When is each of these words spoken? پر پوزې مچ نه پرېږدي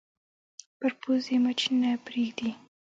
پر 0.79 0.91
پوزې 1.01 1.35
مچ 1.43 1.61
نه 1.81 1.91
پرېږدي 2.05 2.51